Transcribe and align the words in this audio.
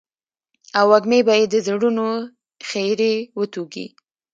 او 0.77 0.85
وږمې 0.91 1.19
به 1.27 1.33
يې 1.39 1.45
د 1.53 1.55
زړونو 1.65 2.05
خيري 2.69 3.15
وتوږي. 3.37 3.87